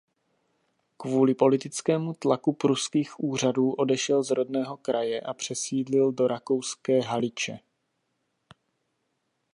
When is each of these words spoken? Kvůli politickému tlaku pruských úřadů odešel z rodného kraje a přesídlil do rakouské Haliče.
Kvůli 0.97 1.33
politickému 1.35 2.13
tlaku 2.13 2.53
pruských 2.53 3.19
úřadů 3.19 3.71
odešel 3.71 4.23
z 4.23 4.29
rodného 4.31 4.77
kraje 4.77 5.21
a 5.21 5.33
přesídlil 5.33 6.11
do 6.11 6.27
rakouské 6.27 7.01
Haliče. 7.01 7.59